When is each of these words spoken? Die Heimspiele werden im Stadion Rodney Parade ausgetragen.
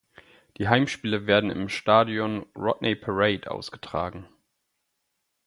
Die 0.57 0.67
Heimspiele 0.67 1.27
werden 1.27 1.51
im 1.51 1.69
Stadion 1.69 2.47
Rodney 2.55 2.95
Parade 2.95 3.51
ausgetragen. 3.51 4.27